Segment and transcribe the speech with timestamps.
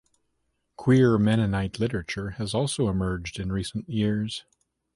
[0.77, 4.45] Queer Mennonite literature has also emerged in recent years.